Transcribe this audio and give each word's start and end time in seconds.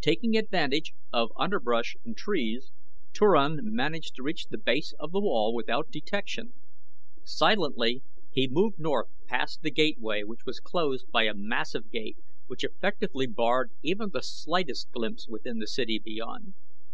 Taking 0.00 0.38
advantage 0.38 0.94
of 1.12 1.32
underbrush 1.36 1.94
and 2.02 2.16
trees, 2.16 2.72
Turan 3.12 3.58
managed 3.62 4.14
to 4.14 4.22
reach 4.22 4.46
the 4.46 4.56
base 4.56 4.94
of 4.98 5.10
the 5.12 5.20
wall 5.20 5.52
without 5.54 5.90
detection. 5.90 6.54
Silently 7.24 8.02
he 8.30 8.48
moved 8.48 8.78
north 8.78 9.08
past 9.26 9.60
the 9.60 9.70
gateway 9.70 10.22
which 10.22 10.46
was 10.46 10.60
closed 10.60 11.10
by 11.10 11.24
a 11.24 11.34
massive 11.34 11.90
gate 11.90 12.16
which 12.46 12.64
effectively 12.64 13.26
barred 13.26 13.70
even 13.82 14.08
the 14.14 14.22
slightest 14.22 14.90
glimpse 14.92 15.28
within 15.28 15.58
the 15.58 15.66
city 15.68 15.98
beyond. 16.02 16.54